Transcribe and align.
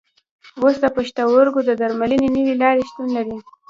اوس 0.61 0.75
د 0.83 0.85
پښتورګو 0.95 1.59
د 1.65 1.71
درملنې 1.81 2.29
نوې 2.35 2.53
لارې 2.61 2.83
شتون 2.89 3.07
لري. 3.17 3.37